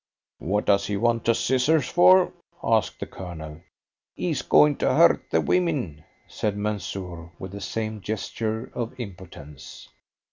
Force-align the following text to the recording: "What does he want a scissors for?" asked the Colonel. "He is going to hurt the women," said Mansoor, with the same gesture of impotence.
"What 0.39 0.65
does 0.65 0.87
he 0.87 0.97
want 0.97 1.27
a 1.29 1.35
scissors 1.35 1.87
for?" 1.87 2.33
asked 2.63 2.99
the 2.99 3.05
Colonel. 3.05 3.61
"He 4.15 4.31
is 4.31 4.41
going 4.41 4.77
to 4.77 4.91
hurt 4.95 5.27
the 5.29 5.41
women," 5.41 6.05
said 6.27 6.57
Mansoor, 6.57 7.31
with 7.37 7.51
the 7.51 7.61
same 7.61 8.01
gesture 8.01 8.71
of 8.73 8.99
impotence. 8.99 9.89